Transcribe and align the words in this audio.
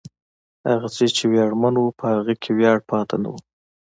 هغه 0.69 0.87
څه 0.95 1.05
چې 1.17 1.23
ویاړمن 1.31 1.75
و، 1.79 1.85
په 1.99 2.05
هغه 2.15 2.33
کې 2.41 2.49
ویاړ 2.57 2.77
پاتې 2.89 3.15
نه 3.23 3.29
و. 3.31 3.35